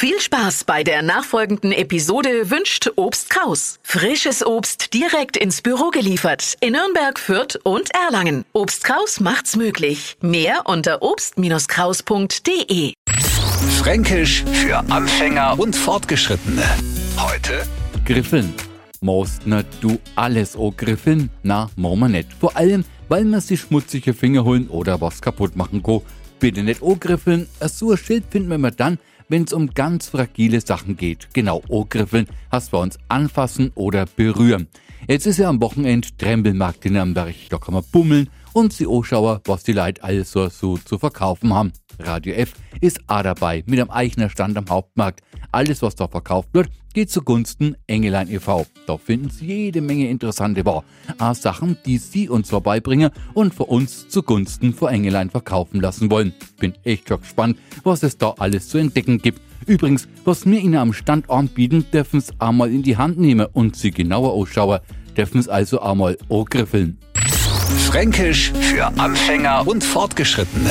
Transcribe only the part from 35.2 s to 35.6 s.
ist ja am